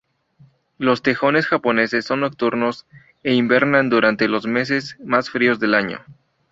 [0.79, 2.87] Los tejones japoneses son nocturnos
[3.21, 5.99] e hibernan durante los meses más fríos del año.